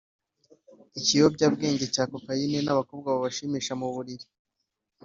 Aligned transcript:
ikiyobyabwenge 0.99 1.85
cya 1.93 2.03
cocaine 2.11 2.57
n’abakobwa 2.61 3.07
babashimisha 3.13 3.73
mu 3.79 3.87
buriri 3.93 4.25